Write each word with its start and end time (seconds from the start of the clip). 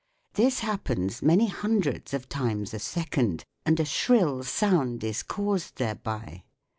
This 0.33 0.61
happens 0.61 1.21
many 1.21 1.45
hundreds 1.45 2.11
of 2.15 2.27
times 2.27 2.73
a 2.73 2.79
second, 2.79 3.43
and 3.67 3.79
a 3.79 3.85
shrill 3.85 4.41
sound 4.41 5.03
is 5.03 5.21
caused 5.21 5.75
thereby. 5.77 6.43